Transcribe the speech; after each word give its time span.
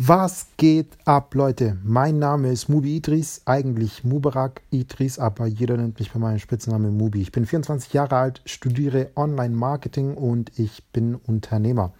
Was 0.00 0.46
geht 0.58 0.96
ab, 1.06 1.34
Leute? 1.34 1.76
Mein 1.82 2.20
Name 2.20 2.52
ist 2.52 2.68
Mubi 2.68 2.98
Idris, 2.98 3.42
eigentlich 3.46 4.04
Mubarak 4.04 4.62
Idris, 4.70 5.18
aber 5.18 5.46
jeder 5.46 5.76
nennt 5.76 5.98
mich 5.98 6.12
bei 6.12 6.20
meinem 6.20 6.38
Spitznamen 6.38 6.96
Mubi. 6.96 7.20
Ich 7.20 7.32
bin 7.32 7.44
24 7.44 7.94
Jahre 7.94 8.14
alt, 8.14 8.40
studiere 8.44 9.10
Online-Marketing 9.16 10.14
und 10.14 10.56
ich 10.56 10.84
bin 10.92 11.16
Unternehmer. 11.16 11.92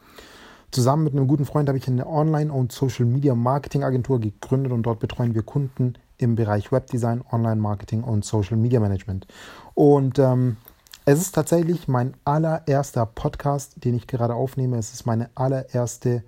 Zusammen 0.71 1.03
mit 1.03 1.15
einem 1.15 1.27
guten 1.27 1.45
Freund 1.45 1.69
habe 1.69 1.77
ich 1.77 1.89
eine 1.89 2.07
Online- 2.07 2.53
und 2.53 2.71
Social-Media-Marketing-Agentur 2.71 4.21
gegründet 4.21 4.71
und 4.71 4.85
dort 4.85 5.01
betreuen 5.01 5.35
wir 5.35 5.43
Kunden 5.43 5.95
im 6.19 6.37
Bereich 6.37 6.71
Webdesign, 6.71 7.25
Online-Marketing 7.33 8.05
und 8.05 8.25
Social-Media-Management. 8.25 9.27
Und 9.75 10.21
ähm, 10.21 10.57
es 11.05 11.21
ist 11.21 11.35
tatsächlich 11.35 11.89
mein 11.89 12.15
allererster 12.25 13.07
Podcast, 13.07 13.85
den 13.85 13.97
ich 13.97 14.07
gerade 14.07 14.35
aufnehme. 14.35 14.79
Es 14.79 14.93
ist 14.93 15.05
meine 15.05 15.31
allererste 15.35 16.23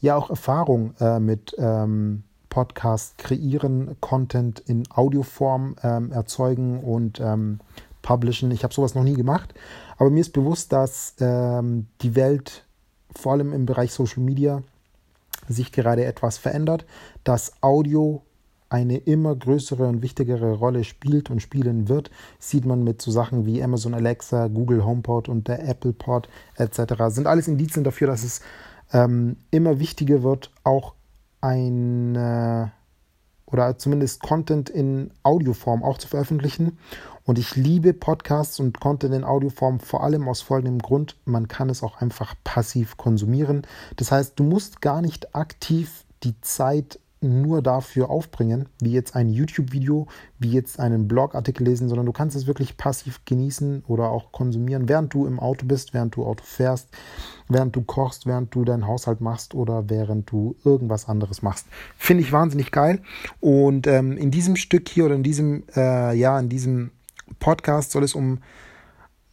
ja 0.00 0.16
auch 0.16 0.30
Erfahrung 0.30 0.94
äh, 1.00 1.18
mit 1.20 1.54
ähm, 1.58 2.24
Podcast 2.48 3.18
kreieren, 3.18 3.96
Content 4.00 4.60
in 4.60 4.84
Audioform 4.90 5.76
ähm, 5.82 6.12
erzeugen 6.12 6.80
und 6.80 7.20
ähm, 7.20 7.60
publishen. 8.02 8.50
Ich 8.50 8.64
habe 8.64 8.74
sowas 8.74 8.94
noch 8.94 9.04
nie 9.04 9.14
gemacht, 9.14 9.54
aber 9.96 10.10
mir 10.10 10.20
ist 10.20 10.32
bewusst, 10.32 10.72
dass 10.72 11.14
ähm, 11.20 11.86
die 12.00 12.14
Welt 12.14 12.64
vor 13.14 13.32
allem 13.32 13.52
im 13.52 13.66
Bereich 13.66 13.92
Social 13.92 14.22
Media 14.22 14.62
sich 15.48 15.72
gerade 15.72 16.04
etwas 16.04 16.38
verändert, 16.38 16.84
dass 17.24 17.62
Audio 17.62 18.22
eine 18.70 18.98
immer 18.98 19.34
größere 19.34 19.86
und 19.86 20.02
wichtigere 20.02 20.52
Rolle 20.52 20.84
spielt 20.84 21.30
und 21.30 21.40
spielen 21.40 21.88
wird, 21.88 22.10
sieht 22.38 22.66
man 22.66 22.84
mit 22.84 23.00
so 23.00 23.10
Sachen 23.10 23.46
wie 23.46 23.62
Amazon 23.62 23.94
Alexa, 23.94 24.48
Google 24.48 24.84
HomePod 24.84 25.28
und 25.28 25.48
der 25.48 25.66
Apple 25.66 25.94
Pod 25.94 26.28
etc. 26.56 26.94
Sind 27.08 27.26
alles 27.26 27.48
Indizien 27.48 27.82
dafür, 27.84 28.08
dass 28.08 28.24
es 28.24 28.42
ähm, 28.92 29.36
immer 29.50 29.78
wichtiger 29.78 30.22
wird, 30.22 30.50
auch 30.64 30.94
ein 31.40 32.16
äh, 32.16 32.66
oder 33.46 33.78
zumindest 33.78 34.22
Content 34.22 34.68
in 34.68 35.10
Audioform 35.22 35.82
auch 35.82 35.98
zu 35.98 36.08
veröffentlichen. 36.08 36.78
Und 37.24 37.38
ich 37.38 37.56
liebe 37.56 37.94
Podcasts 37.94 38.60
und 38.60 38.80
Content 38.80 39.14
in 39.14 39.24
Audioform 39.24 39.80
vor 39.80 40.02
allem 40.02 40.28
aus 40.28 40.40
folgendem 40.40 40.80
Grund, 40.80 41.16
man 41.24 41.48
kann 41.48 41.70
es 41.70 41.82
auch 41.82 42.00
einfach 42.00 42.34
passiv 42.44 42.96
konsumieren. 42.96 43.66
Das 43.96 44.12
heißt, 44.12 44.38
du 44.38 44.44
musst 44.44 44.80
gar 44.80 45.00
nicht 45.00 45.34
aktiv 45.34 46.04
die 46.22 46.40
Zeit 46.40 46.98
nur 47.20 47.62
dafür 47.62 48.10
aufbringen, 48.10 48.68
wie 48.80 48.92
jetzt 48.92 49.16
ein 49.16 49.28
YouTube-Video, 49.28 50.06
wie 50.38 50.52
jetzt 50.52 50.78
einen 50.78 51.08
Blogartikel 51.08 51.66
lesen, 51.66 51.88
sondern 51.88 52.06
du 52.06 52.12
kannst 52.12 52.36
es 52.36 52.46
wirklich 52.46 52.76
passiv 52.76 53.24
genießen 53.24 53.84
oder 53.88 54.10
auch 54.10 54.32
konsumieren, 54.32 54.88
während 54.88 55.12
du 55.12 55.26
im 55.26 55.40
Auto 55.40 55.66
bist, 55.66 55.94
während 55.94 56.14
du 56.16 56.24
Auto 56.24 56.44
fährst, 56.44 56.88
während 57.48 57.74
du 57.74 57.82
kochst, 57.82 58.26
während 58.26 58.54
du 58.54 58.64
deinen 58.64 58.86
Haushalt 58.86 59.20
machst 59.20 59.54
oder 59.54 59.88
während 59.88 60.30
du 60.30 60.56
irgendwas 60.64 61.08
anderes 61.08 61.42
machst. 61.42 61.66
Finde 61.96 62.22
ich 62.22 62.32
wahnsinnig 62.32 62.70
geil. 62.70 63.00
Und 63.40 63.86
ähm, 63.86 64.16
in 64.16 64.30
diesem 64.30 64.56
Stück 64.56 64.88
hier 64.88 65.06
oder 65.06 65.14
in 65.14 65.22
diesem, 65.22 65.64
äh, 65.74 66.14
ja, 66.16 66.38
in 66.38 66.48
diesem 66.48 66.90
Podcast 67.40 67.90
soll 67.92 68.04
es 68.04 68.14
um 68.14 68.38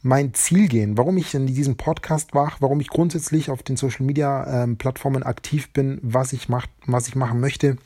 mein 0.05 0.35
Ziel 0.35 0.67
gehen, 0.67 0.99
warum 0.99 1.17
ich 1.17 1.33
in 1.33 1.47
diesem 1.47 1.77
Podcast 1.77 2.35
mache, 2.35 2.57
warum 2.59 2.79
ich 2.79 2.89
grundsätzlich 2.89 3.49
auf 3.49 3.63
den 3.63 3.75
Social 3.75 4.05
Media 4.05 4.63
ähm, 4.63 4.77
Plattformen 4.77 5.23
aktiv 5.23 5.73
bin, 5.73 5.97
was 6.03 6.31
ich 6.31 6.47
mach, 6.47 6.67
was 6.85 7.07
ich 7.07 7.15
machen 7.15 7.39
möchte, 7.39 7.77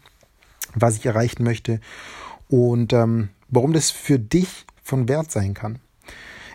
was 0.75 0.97
ich 0.97 1.05
erreichen 1.05 1.45
möchte 1.45 1.79
und 2.49 2.91
ähm, 2.91 3.29
warum 3.47 3.71
das 3.71 3.89
für 3.89 4.19
dich 4.19 4.65
von 4.83 5.07
Wert 5.07 5.31
sein 5.31 5.53
kann. 5.53 5.79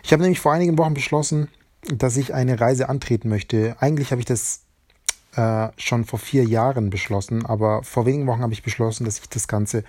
Ich 0.03 0.13
habe 0.13 0.21
nämlich 0.21 0.39
vor 0.39 0.53
einigen 0.53 0.77
Wochen 0.77 0.93
beschlossen, 0.93 1.47
dass 1.81 2.15
ich 2.15 2.35
eine 2.35 2.61
Reise 2.61 2.87
antreten 2.87 3.27
möchte. 3.27 3.75
Eigentlich 3.79 4.11
habe 4.11 4.21
ich 4.21 4.27
das 4.27 4.61
äh, 5.35 5.69
schon 5.77 6.05
vor 6.05 6.19
vier 6.19 6.43
Jahren 6.43 6.91
beschlossen, 6.91 7.43
aber 7.43 7.81
vor 7.81 8.05
wenigen 8.05 8.27
Wochen 8.27 8.43
habe 8.43 8.53
ich 8.53 8.61
beschlossen, 8.61 9.03
dass 9.05 9.17
ich 9.17 9.29
das 9.29 9.47
Ganze 9.47 9.83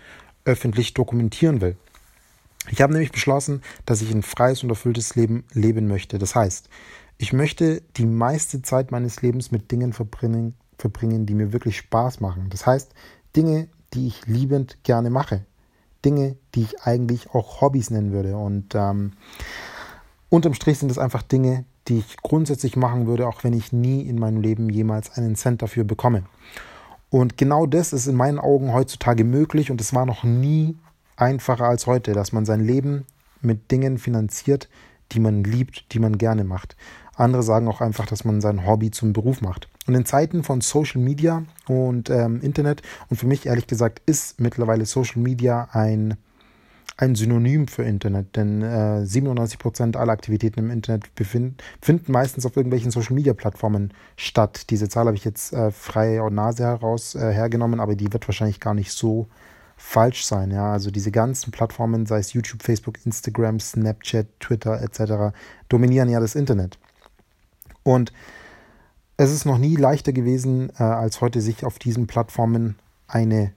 öffentlich 0.46 0.94
dokumentieren 0.94 1.60
will. 1.60 1.76
Ich 2.70 2.82
habe 2.82 2.92
nämlich 2.92 3.12
beschlossen, 3.12 3.62
dass 3.84 4.02
ich 4.02 4.12
ein 4.12 4.22
freies 4.22 4.62
und 4.62 4.70
erfülltes 4.70 5.14
Leben 5.14 5.44
leben 5.52 5.86
möchte. 5.86 6.18
Das 6.18 6.34
heißt, 6.34 6.68
ich 7.18 7.32
möchte 7.32 7.82
die 7.96 8.06
meiste 8.06 8.62
Zeit 8.62 8.90
meines 8.90 9.22
Lebens 9.22 9.50
mit 9.50 9.70
Dingen 9.70 9.92
verbringen, 9.92 10.54
verbringen, 10.78 11.26
die 11.26 11.34
mir 11.34 11.52
wirklich 11.52 11.78
Spaß 11.78 12.20
machen. 12.20 12.48
Das 12.50 12.66
heißt, 12.66 12.92
Dinge, 13.34 13.68
die 13.94 14.06
ich 14.06 14.26
liebend 14.26 14.78
gerne 14.82 15.10
mache. 15.10 15.44
Dinge, 16.04 16.36
die 16.54 16.62
ich 16.62 16.82
eigentlich 16.82 17.30
auch 17.30 17.60
Hobbys 17.60 17.90
nennen 17.90 18.12
würde. 18.12 18.36
Und 18.36 18.74
ähm, 18.74 19.12
unterm 20.28 20.54
Strich 20.54 20.78
sind 20.78 20.90
es 20.90 20.98
einfach 20.98 21.22
Dinge, 21.22 21.64
die 21.88 21.98
ich 21.98 22.16
grundsätzlich 22.18 22.76
machen 22.76 23.06
würde, 23.06 23.26
auch 23.26 23.44
wenn 23.44 23.52
ich 23.52 23.72
nie 23.72 24.02
in 24.02 24.18
meinem 24.18 24.40
Leben 24.40 24.68
jemals 24.68 25.10
einen 25.12 25.36
Cent 25.36 25.62
dafür 25.62 25.84
bekomme. 25.84 26.24
Und 27.10 27.36
genau 27.36 27.66
das 27.66 27.92
ist 27.92 28.06
in 28.06 28.16
meinen 28.16 28.38
Augen 28.38 28.72
heutzutage 28.72 29.24
möglich 29.24 29.70
und 29.70 29.80
es 29.80 29.94
war 29.94 30.06
noch 30.06 30.24
nie 30.24 30.76
einfacher 31.16 31.64
als 31.64 31.86
heute, 31.86 32.12
dass 32.12 32.32
man 32.32 32.44
sein 32.44 32.60
Leben 32.60 33.04
mit 33.40 33.70
Dingen 33.70 33.98
finanziert, 33.98 34.68
die 35.12 35.20
man 35.20 35.44
liebt, 35.44 35.92
die 35.92 35.98
man 35.98 36.18
gerne 36.18 36.44
macht. 36.44 36.76
Andere 37.14 37.42
sagen 37.42 37.68
auch 37.68 37.80
einfach, 37.80 38.06
dass 38.06 38.24
man 38.24 38.40
sein 38.40 38.66
Hobby 38.66 38.90
zum 38.90 39.12
Beruf 39.12 39.40
macht. 39.40 39.68
Und 39.86 39.94
in 39.94 40.04
Zeiten 40.04 40.44
von 40.44 40.60
Social 40.60 41.00
Media 41.00 41.44
und 41.66 42.10
ähm, 42.10 42.40
Internet, 42.42 42.82
und 43.08 43.16
für 43.16 43.26
mich 43.26 43.46
ehrlich 43.46 43.66
gesagt 43.66 44.02
ist 44.04 44.40
mittlerweile 44.40 44.84
Social 44.84 45.22
Media 45.22 45.68
ein, 45.72 46.16
ein 46.98 47.14
Synonym 47.14 47.68
für 47.68 47.84
Internet, 47.84 48.36
denn 48.36 48.62
äh, 48.62 49.04
97% 49.04 49.96
aller 49.96 50.12
Aktivitäten 50.12 50.60
im 50.60 50.70
Internet 50.70 51.14
befinden, 51.14 51.56
finden 51.80 52.12
meistens 52.12 52.44
auf 52.44 52.56
irgendwelchen 52.56 52.90
Social 52.90 53.14
Media 53.14 53.32
Plattformen 53.32 53.94
statt. 54.16 54.68
Diese 54.68 54.88
Zahl 54.88 55.06
habe 55.06 55.16
ich 55.16 55.24
jetzt 55.24 55.54
äh, 55.54 55.70
frei 55.70 56.20
und 56.20 56.34
Nase 56.34 56.64
heraus 56.64 57.14
äh, 57.14 57.32
hergenommen, 57.32 57.80
aber 57.80 57.94
die 57.94 58.12
wird 58.12 58.28
wahrscheinlich 58.28 58.60
gar 58.60 58.74
nicht 58.74 58.92
so 58.92 59.28
falsch 59.76 60.24
sein. 60.24 60.50
Ja, 60.50 60.72
also 60.72 60.90
diese 60.90 61.10
ganzen 61.10 61.50
Plattformen, 61.50 62.06
sei 62.06 62.18
es 62.18 62.32
YouTube, 62.32 62.62
Facebook, 62.62 63.04
Instagram, 63.04 63.60
Snapchat, 63.60 64.26
Twitter 64.40 64.80
etc., 64.80 65.36
dominieren 65.68 66.08
ja 66.08 66.18
das 66.18 66.34
Internet. 66.34 66.78
Und 67.82 68.12
es 69.16 69.32
ist 69.32 69.44
noch 69.44 69.58
nie 69.58 69.76
leichter 69.76 70.12
gewesen, 70.12 70.70
äh, 70.78 70.82
als 70.82 71.20
heute 71.20 71.40
sich 71.40 71.64
auf 71.64 71.78
diesen 71.78 72.06
Plattformen 72.06 72.76
eine 73.06 73.52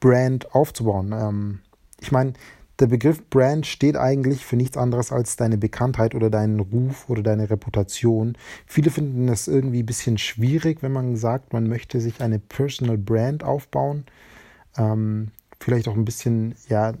Brand 0.00 0.54
aufzubauen. 0.54 1.12
Ähm, 1.12 1.60
ich 2.00 2.12
meine, 2.12 2.34
der 2.78 2.88
Begriff 2.88 3.22
Brand 3.30 3.66
steht 3.66 3.96
eigentlich 3.96 4.44
für 4.44 4.56
nichts 4.56 4.76
anderes 4.76 5.12
als 5.12 5.36
deine 5.36 5.56
Bekanntheit 5.56 6.14
oder 6.14 6.30
deinen 6.30 6.58
Ruf 6.58 7.08
oder 7.08 7.22
deine 7.22 7.48
Reputation. 7.48 8.36
Viele 8.66 8.90
finden 8.90 9.28
es 9.28 9.46
irgendwie 9.46 9.82
ein 9.82 9.86
bisschen 9.86 10.18
schwierig, 10.18 10.82
wenn 10.82 10.92
man 10.92 11.16
sagt, 11.16 11.52
man 11.52 11.68
möchte 11.68 12.00
sich 12.00 12.20
eine 12.20 12.38
Personal 12.40 12.98
Brand 12.98 13.44
aufbauen. 13.44 14.04
Ähm, 14.76 15.30
vielleicht 15.62 15.88
auch 15.88 15.96
ein 15.96 16.04
bisschen, 16.04 16.54
ja, 16.68 16.92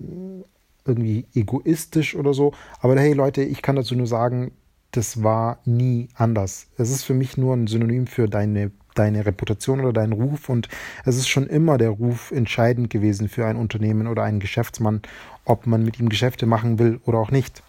irgendwie 0.84 1.26
egoistisch 1.34 2.14
oder 2.14 2.34
so. 2.34 2.52
Aber 2.80 2.98
hey 2.98 3.12
Leute, 3.12 3.42
ich 3.42 3.62
kann 3.62 3.76
dazu 3.76 3.94
nur 3.94 4.06
sagen, 4.06 4.52
das 4.90 5.22
war 5.22 5.58
nie 5.64 6.08
anders. 6.14 6.66
Es 6.76 6.90
ist 6.90 7.04
für 7.04 7.14
mich 7.14 7.36
nur 7.36 7.54
ein 7.54 7.66
Synonym 7.66 8.06
für 8.06 8.28
deine, 8.28 8.72
deine 8.94 9.24
Reputation 9.24 9.80
oder 9.80 9.92
deinen 9.92 10.12
Ruf 10.12 10.48
und 10.48 10.68
es 11.04 11.16
ist 11.16 11.28
schon 11.28 11.46
immer 11.46 11.78
der 11.78 11.90
Ruf 11.90 12.30
entscheidend 12.30 12.90
gewesen 12.90 13.28
für 13.28 13.46
ein 13.46 13.56
Unternehmen 13.56 14.06
oder 14.06 14.22
einen 14.22 14.40
Geschäftsmann, 14.40 15.00
ob 15.44 15.66
man 15.66 15.82
mit 15.82 15.98
ihm 15.98 16.08
Geschäfte 16.08 16.46
machen 16.46 16.78
will 16.78 17.00
oder 17.06 17.18
auch 17.18 17.30
nicht. 17.30 17.62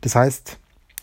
Das 0.00 0.16
heißt, 0.16 0.58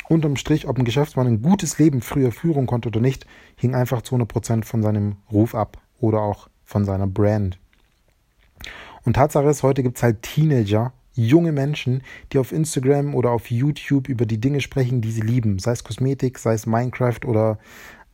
unterm 0.09 0.35
Strich, 0.35 0.67
ob 0.67 0.77
ein 0.77 0.83
Geschäftsmann 0.83 1.27
ein 1.27 1.41
gutes 1.41 1.79
Leben 1.79 2.01
früher 2.01 2.33
führen 2.33 2.67
konnte 2.67 2.89
oder 2.89 2.99
nicht, 2.99 3.25
hing 3.55 3.73
einfach 3.73 4.01
zu 4.01 4.15
100% 4.15 4.65
von 4.65 4.83
seinem 4.83 5.15
Ruf 5.31 5.55
ab 5.55 5.77
oder 5.99 6.19
auch 6.19 6.49
von 6.65 6.83
seiner 6.83 7.07
Brand. 7.07 7.60
Und 9.05 9.13
Tatsache 9.13 9.49
ist, 9.49 9.63
heute 9.63 9.83
gibt 9.83 9.97
es 9.97 10.03
halt 10.03 10.21
Teenager, 10.21 10.93
junge 11.13 11.51
Menschen, 11.51 12.03
die 12.31 12.37
auf 12.37 12.51
Instagram 12.51 13.15
oder 13.15 13.31
auf 13.31 13.49
YouTube 13.51 14.07
über 14.07 14.25
die 14.25 14.39
Dinge 14.39 14.61
sprechen, 14.61 15.01
die 15.01 15.11
sie 15.11 15.21
lieben. 15.21 15.59
Sei 15.59 15.71
es 15.71 15.83
Kosmetik, 15.83 16.39
sei 16.39 16.53
es 16.53 16.65
Minecraft 16.65 17.25
oder 17.25 17.59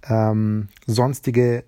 ähm, 0.09 0.69
sonstige 0.85 1.63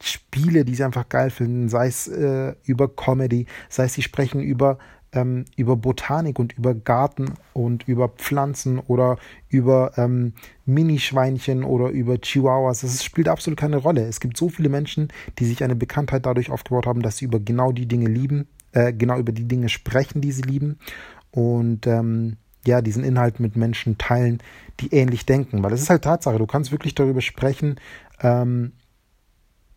Spiele, 0.00 0.64
die 0.64 0.74
sie 0.74 0.84
einfach 0.84 1.08
geil 1.08 1.30
finden, 1.30 1.68
sei 1.68 1.88
es 1.88 2.06
äh, 2.06 2.54
über 2.64 2.88
Comedy, 2.88 3.46
sei 3.68 3.84
es 3.84 3.94
sie 3.94 4.02
sprechen 4.02 4.40
über 4.40 4.78
ähm, 5.12 5.44
über 5.56 5.76
Botanik 5.76 6.38
und 6.38 6.56
über 6.56 6.74
Garten 6.74 7.34
und 7.52 7.86
über 7.88 8.08
Pflanzen 8.08 8.78
oder 8.78 9.18
über 9.48 9.92
ähm, 9.96 10.34
Minischweinchen 10.66 11.64
oder 11.64 11.88
über 11.88 12.18
Chihuahuas. 12.18 12.80
Das 12.80 13.02
spielt 13.02 13.28
absolut 13.28 13.58
keine 13.58 13.78
Rolle. 13.78 14.06
Es 14.06 14.20
gibt 14.20 14.36
so 14.36 14.48
viele 14.48 14.68
Menschen, 14.68 15.08
die 15.38 15.46
sich 15.46 15.64
eine 15.64 15.76
Bekanntheit 15.76 16.26
dadurch 16.26 16.50
aufgebaut 16.50 16.86
haben, 16.86 17.02
dass 17.02 17.18
sie 17.18 17.24
über 17.24 17.40
genau 17.40 17.72
die 17.72 17.86
Dinge 17.86 18.08
lieben, 18.08 18.48
äh, 18.72 18.92
genau 18.92 19.18
über 19.18 19.32
die 19.32 19.48
Dinge 19.48 19.68
sprechen, 19.68 20.20
die 20.20 20.32
sie 20.32 20.42
lieben 20.42 20.78
und 21.30 21.86
ähm, 21.86 22.36
ja, 22.66 22.82
diesen 22.82 23.04
Inhalt 23.04 23.40
mit 23.40 23.56
Menschen 23.56 23.96
teilen, 23.98 24.42
die 24.80 24.92
ähnlich 24.92 25.24
denken. 25.24 25.62
Weil 25.62 25.72
es 25.72 25.82
ist 25.82 25.90
halt 25.90 26.02
Tatsache, 26.02 26.38
du 26.38 26.46
kannst 26.46 26.72
wirklich 26.72 26.94
darüber 26.94 27.20
sprechen, 27.20 27.76
ähm, 28.20 28.72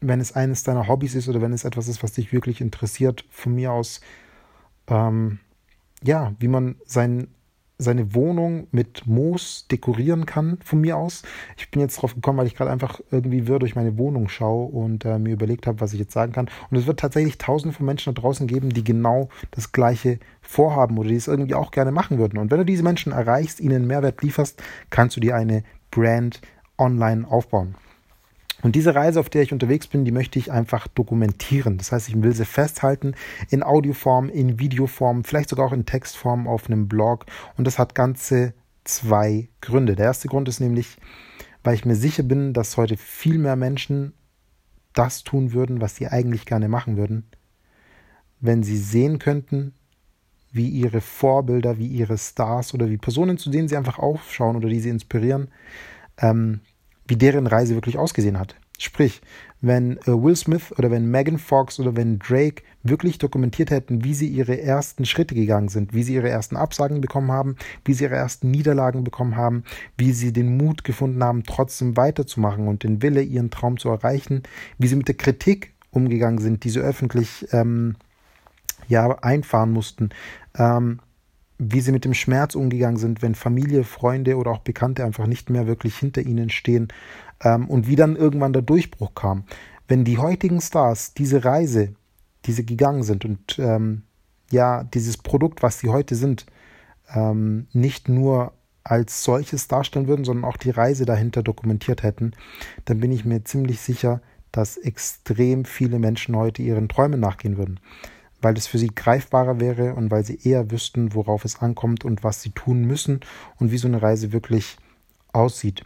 wenn 0.01 0.19
es 0.19 0.34
eines 0.34 0.63
deiner 0.63 0.88
Hobbys 0.88 1.16
ist 1.16 1.30
oder 1.30 1.42
wenn 1.42 1.54
es 1.54 1.63
etwas 1.63 1.88
ist, 1.88 2.01
was 2.01 2.13
dich 2.13 2.34
wirklich 2.34 2.60
interessiert. 2.60 3.24
Von 3.30 3.56
mir 3.56 3.72
aus 3.72 4.01
ähm, 4.88 5.39
ja, 6.04 6.33
wie 6.39 6.48
man 6.48 6.75
sein, 6.86 7.28
seine 7.78 8.13
Wohnung 8.13 8.68
mit 8.72 9.07
Moos 9.07 9.68
dekorieren 9.69 10.25
kann, 10.25 10.60
von 10.63 10.81
mir 10.81 10.98
aus. 10.98 11.24
Ich 11.57 11.72
bin 11.72 11.81
jetzt 11.81 11.98
drauf 11.98 12.13
gekommen, 12.13 12.38
weil 12.38 12.48
ich 12.48 12.56
gerade 12.56 12.72
einfach 12.72 13.00
irgendwie 13.12 13.48
wirr 13.48 13.60
durch 13.60 13.75
meine 13.75 13.98
Wohnung 13.98 14.30
schaue 14.30 14.68
und 14.68 15.06
äh, 15.06 15.18
mir 15.19 15.33
überlegt 15.33 15.68
habe, 15.68 15.81
was 15.81 15.94
ich 15.94 16.00
jetzt 16.00 16.13
sagen 16.13 16.31
kann. 16.31 16.50
Und 16.69 16.78
es 16.78 16.88
wird 16.88 17.00
tatsächlich 17.00 17.38
tausende 17.38 17.75
von 17.75 17.86
Menschen 17.86 18.13
da 18.13 18.22
draußen 18.22 18.48
geben, 18.48 18.69
die 18.69 18.83
genau 18.83 19.30
das 19.51 19.72
gleiche 19.72 20.19
vorhaben 20.42 20.98
oder 20.98 21.10
die 21.10 21.16
es 21.16 21.27
irgendwie 21.27 21.56
auch 21.56 21.72
gerne 21.72 21.92
machen 21.92 22.18
würden. 22.18 22.38
Und 22.38 22.51
wenn 22.51 22.60
du 22.60 22.66
diese 22.66 22.84
Menschen 22.84 23.12
erreichst, 23.12 23.60
ihnen 23.60 23.88
Mehrwert 23.88 24.22
lieferst, 24.22 24.62
kannst 24.89 25.16
du 25.16 25.19
dir 25.19 25.36
eine 25.36 25.63
Brand 25.89 26.42
online 26.77 27.27
aufbauen. 27.27 27.75
Und 28.62 28.75
diese 28.75 28.96
Reise, 28.96 29.19
auf 29.19 29.30
der 29.30 29.42
ich 29.42 29.54
unterwegs 29.54 29.88
bin, 29.88 30.06
die 30.06 30.12
möchte 30.12 30.40
ich 30.40 30.52
einfach 30.52 30.88
dokumentieren. 30.88 31.78
Das 31.78 31.92
heißt, 31.92 32.10
ich 32.10 32.22
will 32.22 32.34
sie 32.34 32.46
festhalten 32.46 33.13
in 33.50 33.63
Audioform, 33.63 34.30
in 34.30 34.60
Videoform, 34.60 35.24
vielleicht 35.24 35.50
sogar 35.50 35.68
auch 35.68 35.74
in 35.74 35.86
Textform 35.86 36.48
auf 36.48 36.68
einem 36.68 36.88
Blog. 36.88 37.25
Und 37.58 37.66
das 37.66 37.80
hat 37.80 37.96
ganze 37.96 38.54
zwei 38.84 39.50
Gründe. 39.62 39.96
Der 39.96 40.06
erste 40.06 40.28
Grund 40.28 40.48
ist 40.48 40.60
nämlich, 40.60 40.98
weil 41.63 41.75
ich 41.75 41.86
mir 41.86 41.96
sicher 41.96 42.24
bin, 42.24 42.54
dass 42.54 42.78
heute 42.78 42.98
viel 42.98 43.38
mehr 43.38 43.56
Menschen 43.56 44.13
das 44.94 45.24
tun 45.24 45.54
würden, 45.54 45.81
was 45.81 45.96
sie 45.96 46.08
eigentlich 46.08 46.46
gerne 46.46 46.68
machen 46.68 46.98
würden, 46.98 47.25
wenn 48.40 48.63
sie 48.63 48.78
sehen 48.78 49.19
könnten, 49.19 49.74
wie 50.52 50.68
ihre 50.68 51.00
Vorbilder, 51.00 51.78
wie 51.78 51.88
ihre 51.88 52.18
Stars 52.18 52.74
oder 52.74 52.90
wie 52.90 52.98
Personen, 52.98 53.38
zu 53.38 53.50
denen 53.50 53.69
sie 53.69 53.78
einfach 53.78 54.00
aufschauen 54.00 54.58
oder 54.58 54.68
die 54.68 54.81
sie 54.81 54.90
inspirieren, 54.90 55.48
ähm, 56.18 56.60
wie 57.12 57.18
deren 57.18 57.46
Reise 57.46 57.75
wirklich 57.75 57.98
ausgesehen 57.98 58.40
hat. 58.40 58.56
Sprich, 58.80 59.22
wenn 59.60 59.98
äh, 59.98 60.08
Will 60.08 60.38
Smith 60.38 60.72
oder 60.78 60.92
wenn 60.92 61.12
Megan 61.12 61.40
Fox 61.40 61.78
oder 61.78 61.98
wenn 61.98 62.19
Drake 62.19 62.63
wirklich 62.84 63.18
dokumentiert 63.18 63.69
hätten, 63.69 64.06
wie 64.06 64.13
sie 64.13 64.30
ihre 64.30 64.62
ersten 64.62 65.04
Schritte 65.04 65.36
gegangen 65.36 65.68
sind, 65.68 65.94
wie 65.94 66.04
sie 66.04 66.13
ihre 66.13 66.30
ersten 66.30 66.56
Absagen 66.56 67.02
bekommen 67.02 67.30
haben, 67.30 67.58
wie 67.84 67.94
sie 67.94 68.06
ihre 68.06 68.16
ersten 68.16 68.50
Niederlagen 68.50 69.04
bekommen 69.04 69.36
haben, 69.36 69.66
wie 69.98 70.13
sie 70.13 70.31
den 70.31 70.56
Mut 70.56 70.86
gefunden 70.86 71.22
haben, 71.22 71.44
trotzdem 71.44 71.98
weiterzumachen 71.98 72.69
und 72.69 72.84
den 72.84 73.02
Wille, 73.02 73.22
ihren 73.22 73.52
Traum 73.52 73.78
zu 73.78 73.90
erreichen, 73.90 74.44
wie 74.78 74.88
sie 74.88 74.96
mit 74.96 75.10
der 75.10 75.16
Kritik 75.16 75.74
umgegangen 75.92 76.40
sind, 76.40 76.63
die 76.63 76.69
sie 76.69 76.80
öffentlich 76.80 77.46
ähm, 77.52 77.98
ja 78.88 79.19
einfahren 79.22 79.74
mussten, 79.74 80.12
ähm, 80.58 81.02
wie 81.63 81.81
sie 81.81 81.92
mit 81.92 82.06
dem 82.06 82.16
Schmerz 82.16 82.56
umgegangen 82.56 82.98
sind, 82.98 83.22
wenn 83.22 83.36
Familie, 83.36 83.84
Freunde 83.84 84.38
oder 84.38 84.50
auch 84.50 84.60
Bekannte 84.60 85.06
einfach 85.06 85.28
nicht 85.28 85.52
mehr 85.52 85.68
wirklich 85.68 85.96
hinter 85.96 86.24
ihnen 86.24 86.50
stehen 86.50 86.88
ähm, 87.44 87.69
und 87.69 87.88
wie 87.88 87.96
dann 87.96 88.16
irgendwann 88.16 88.52
der 88.52 88.63
Durchbruch 88.63 89.13
kam. 89.13 89.44
Wenn 89.88 90.04
die 90.04 90.18
heutigen 90.18 90.60
Stars 90.60 91.13
diese 91.13 91.46
Reise, 91.46 91.94
die 92.46 92.54
sie 92.54 92.66
gegangen 92.66 93.04
sind 93.04 93.25
und 93.25 93.60
ähm, 93.60 94.02
ja, 94.50 94.84
dieses 94.86 95.18
Produkt, 95.18 95.62
was 95.62 95.78
sie 95.78 95.90
heute 95.90 96.16
sind, 96.16 96.48
ähm, 97.13 97.68
nicht 97.74 98.10
nur 98.10 98.54
als 98.84 99.24
solches 99.24 99.68
darstellen 99.68 100.08
würden, 100.08 100.25
sondern 100.25 100.46
auch 100.46 100.58
die 100.58 100.72
Reise 100.72 101.06
dahinter 101.06 101.44
dokumentiert 101.44 102.02
hätten, 102.02 102.31
dann 102.86 103.00
bin 103.00 103.12
ich 103.12 103.24
mir 103.24 103.44
ziemlich 103.44 103.81
sicher, 103.81 104.19
dass 104.52 104.78
extrem 104.78 105.66
viele 105.66 106.00
Menschen 106.00 106.36
heute 106.36 106.63
ihren 106.63 106.90
Träumen 106.90 107.19
nachgehen 107.19 107.58
würden 107.58 107.80
weil 108.41 108.57
es 108.57 108.67
für 108.67 108.77
sie 108.77 108.89
greifbarer 108.93 109.59
wäre 109.59 109.93
und 109.95 110.11
weil 110.11 110.25
sie 110.25 110.39
eher 110.43 110.71
wüssten, 110.71 111.13
worauf 111.13 111.45
es 111.45 111.61
ankommt 111.61 112.03
und 112.03 112.23
was 112.23 112.41
sie 112.41 112.51
tun 112.51 112.85
müssen 112.85 113.21
und 113.59 113.71
wie 113.71 113.77
so 113.77 113.88
eine 113.88 114.01
Reise 114.01 114.31
wirklich 114.31 114.77
aussieht. 115.31 115.83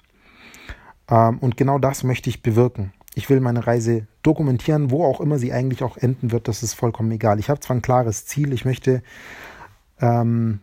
Ähm, 1.10 1.38
und 1.40 1.58
genau 1.58 1.80
das 1.80 2.04
möchte 2.04 2.30
ich 2.30 2.42
bewirken. 2.42 2.94
Ich 3.14 3.30
will 3.30 3.40
meine 3.40 3.66
Reise 3.66 4.08
dokumentieren, 4.24 4.92
wo 4.92 5.06
auch 5.06 5.22
immer 5.22 5.38
sie 5.40 5.54
eigentlich 5.54 5.84
auch 5.84 5.98
enden 5.98 6.32
wird, 6.32 6.48
das 6.48 6.64
ist 6.64 6.74
vollkommen 6.74 7.12
egal. 7.12 7.40
Ich 7.40 7.50
habe 7.50 7.60
zwar 7.60 7.76
ein 7.76 7.82
klares 7.82 8.26
Ziel, 8.26 8.52
ich 8.52 8.66
möchte, 8.66 9.04
ähm, 10.02 10.60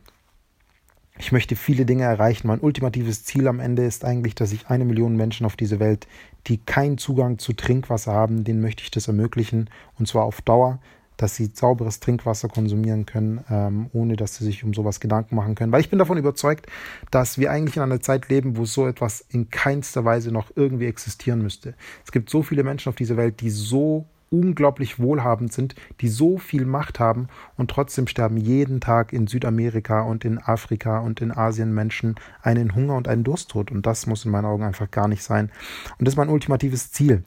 ich 1.18 1.32
möchte 1.32 1.56
viele 1.56 1.86
Dinge 1.86 2.04
erreichen. 2.04 2.48
Mein 2.48 2.60
ultimatives 2.60 3.24
Ziel 3.24 3.48
am 3.48 3.60
Ende 3.60 3.84
ist 3.84 4.04
eigentlich, 4.04 4.34
dass 4.34 4.52
ich 4.52 4.68
eine 4.68 4.84
Million 4.84 5.16
Menschen 5.16 5.46
auf 5.46 5.56
dieser 5.56 5.78
Welt, 5.78 6.06
die 6.46 6.58
keinen 6.58 6.98
Zugang 6.98 7.38
zu 7.38 7.52
Trinkwasser 7.52 8.12
haben, 8.12 8.44
denen 8.44 8.60
möchte 8.60 8.82
ich 8.82 8.90
das 8.90 9.08
ermöglichen 9.08 9.70
und 9.98 10.08
zwar 10.08 10.24
auf 10.24 10.42
Dauer 10.42 10.78
dass 11.22 11.36
sie 11.36 11.50
sauberes 11.54 12.00
Trinkwasser 12.00 12.48
konsumieren 12.48 13.06
können, 13.06 13.44
ähm, 13.48 13.88
ohne 13.92 14.16
dass 14.16 14.36
sie 14.36 14.44
sich 14.44 14.64
um 14.64 14.74
sowas 14.74 15.00
Gedanken 15.00 15.36
machen 15.36 15.54
können. 15.54 15.72
Weil 15.72 15.80
ich 15.80 15.90
bin 15.90 15.98
davon 15.98 16.19
überzeugt, 16.19 16.66
dass 17.10 17.38
wir 17.38 17.50
eigentlich 17.50 17.76
in 17.76 17.82
einer 17.82 18.00
Zeit 18.00 18.28
leben, 18.28 18.56
wo 18.56 18.64
so 18.64 18.86
etwas 18.86 19.24
in 19.28 19.48
keinster 19.50 20.04
Weise 20.04 20.32
noch 20.32 20.50
irgendwie 20.56 20.86
existieren 20.86 21.40
müsste. 21.40 21.74
Es 22.04 22.12
gibt 22.12 22.28
so 22.28 22.42
viele 22.42 22.64
Menschen 22.64 22.88
auf 22.88 22.96
dieser 22.96 23.16
Welt, 23.16 23.40
die 23.40 23.50
so 23.50 24.06
unglaublich 24.30 24.98
wohlhabend 24.98 25.52
sind, 25.52 25.74
die 26.00 26.08
so 26.08 26.38
viel 26.38 26.64
Macht 26.64 26.98
haben 26.98 27.28
und 27.56 27.70
trotzdem 27.70 28.06
sterben 28.06 28.38
jeden 28.38 28.80
Tag 28.80 29.12
in 29.12 29.26
Südamerika 29.26 30.02
und 30.02 30.25
in 30.25 30.38
Afrika 30.38 31.00
und 31.00 31.20
in 31.20 31.30
Asien 31.30 31.72
Menschen 31.72 32.16
einen 32.40 32.75
Hunger 32.75 32.96
und 32.96 33.08
einen 33.08 33.25
Dursttod. 33.25 33.70
Und 33.70 33.86
das 33.86 34.06
muss 34.06 34.25
in 34.25 34.30
meinen 34.30 34.46
Augen 34.46 34.64
einfach 34.64 34.90
gar 34.90 35.06
nicht 35.06 35.22
sein. 35.22 35.50
Und 35.98 36.06
das 36.06 36.14
ist 36.14 36.18
mein 36.18 36.30
ultimatives 36.30 36.90
Ziel. 36.90 37.22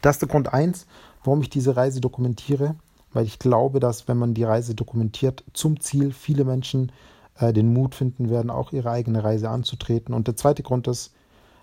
Das 0.00 0.16
ist 0.16 0.22
der 0.22 0.28
Grund 0.28 0.52
eins, 0.52 0.86
warum 1.22 1.42
ich 1.42 1.50
diese 1.50 1.76
Reise 1.76 2.00
dokumentiere 2.00 2.74
weil 3.16 3.26
ich 3.26 3.38
glaube, 3.38 3.80
dass 3.80 4.08
wenn 4.08 4.18
man 4.18 4.34
die 4.34 4.44
Reise 4.44 4.74
dokumentiert 4.74 5.42
zum 5.54 5.80
Ziel, 5.80 6.12
viele 6.12 6.44
Menschen 6.44 6.92
äh, 7.38 7.52
den 7.52 7.72
Mut 7.72 7.94
finden 7.94 8.28
werden, 8.28 8.50
auch 8.50 8.72
ihre 8.72 8.90
eigene 8.90 9.24
Reise 9.24 9.48
anzutreten. 9.48 10.14
Und 10.14 10.26
der 10.26 10.36
zweite 10.36 10.62
Grund 10.62 10.86
ist, 10.86 11.14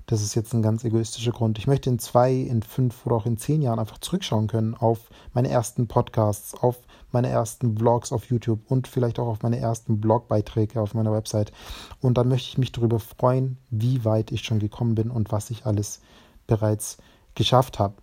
das 0.08 0.22
ist 0.22 0.36
jetzt 0.36 0.54
ein 0.54 0.64
ganz 0.64 0.84
egoistischer 0.84 1.32
Grund. 1.32 1.58
Ich 1.60 1.68
möchte 1.68 1.90
in 1.90 2.00
zwei, 2.00 2.34
in 2.34 2.64
fünf 2.64 3.06
oder 3.06 3.16
auch 3.16 3.26
in 3.26 3.38
zehn 3.38 3.62
Jahren 3.62 3.80
einfach 3.80 4.00
zurückschauen 4.00 4.48
können 4.48 4.74
auf 4.74 5.12
meine 5.34 5.50
ersten 5.50 5.88
Podcasts, 5.88 6.56
auf 6.56 6.80
meine 7.12 7.30
ersten 7.30 7.78
Vlogs 7.78 8.12
auf 8.12 8.26
YouTube 8.26 8.60
und 8.68 8.88
vielleicht 8.88 9.20
auch 9.20 9.28
auf 9.28 9.44
meine 9.44 9.60
ersten 9.60 10.02
Blogbeiträge 10.02 10.82
auf 10.82 10.96
meiner 10.96 11.14
Website. 11.14 11.54
Und 12.02 12.18
dann 12.18 12.28
möchte 12.28 12.50
ich 12.50 12.58
mich 12.58 12.72
darüber 12.72 13.00
freuen, 13.00 13.58
wie 13.70 14.04
weit 14.04 14.32
ich 14.32 14.42
schon 14.42 14.60
gekommen 14.60 14.96
bin 14.96 15.12
und 15.12 15.32
was 15.32 15.52
ich 15.52 15.66
alles 15.68 16.02
bereits 16.48 16.98
geschafft 17.36 17.80
habe. 17.80 17.96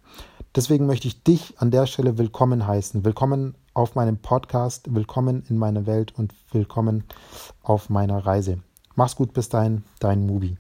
Deswegen 0.55 0.87
möchte 0.87 1.07
ich 1.07 1.23
dich 1.23 1.61
an 1.61 1.71
der 1.71 1.87
Stelle 1.87 2.19
willkommen 2.19 2.67
heißen. 2.67 3.05
Willkommen 3.05 3.55
auf 3.73 3.95
meinem 3.95 4.19
Podcast, 4.19 4.95
willkommen 4.95 5.45
in 5.49 5.57
meiner 5.57 5.87
Welt 5.87 6.13
und 6.17 6.35
willkommen 6.51 7.05
auf 7.63 7.89
meiner 7.89 8.27
Reise. 8.27 8.59
Mach's 8.97 9.17
gut 9.17 9.33
bis 9.33 9.49
dahin, 9.49 9.85
dein 10.01 10.27
Mubi. 10.27 10.57